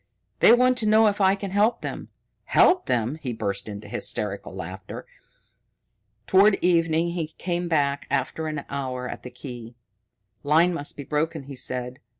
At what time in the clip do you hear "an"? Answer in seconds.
8.47-8.65